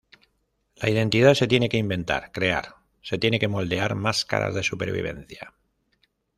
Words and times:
La 0.77 0.89
identidad 0.89 1.35
se 1.35 1.45
tiene 1.47 1.69
que 1.69 1.77
inventar, 1.77 2.31
crear, 2.31 2.73
se 3.03 3.19
tiene 3.19 3.37
que 3.39 3.47
moldear 3.47 3.93
máscaras 3.93 4.55
de 4.55 4.63
supervivencia. 4.63 5.53